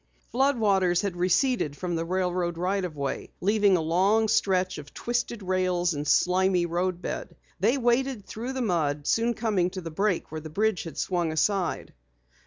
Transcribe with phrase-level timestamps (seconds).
[0.31, 4.95] Flood waters had receded from the railroad right of way leaving a long stretch of
[4.95, 7.35] twisted rails and slimey road bed.
[7.59, 11.31] They waded through the mud, soon coming to the break where the bridge had swung
[11.31, 11.93] aside.